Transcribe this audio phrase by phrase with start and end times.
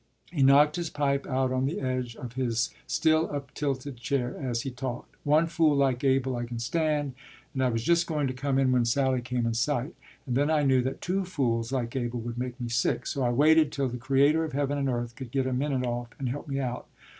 [0.31, 4.71] He knocked his pipe out on the edge of his still uptilted chair, as he
[4.71, 5.15] talked.
[5.23, 7.13] “One fool like Abel I can stand,
[7.53, 9.93] and I was just going to come in when Sally came in sight;
[10.25, 13.05] and then I knew that two fools like Abel would make me sick.
[13.05, 16.07] So I waited till the Creator of heaven and earth could get a minute off
[16.17, 16.87] and help me out.